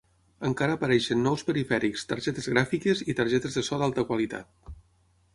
[0.47, 4.73] Encara apareixen nous perifèrics, targetes gràfiques i targetes de so d'alta qualitat.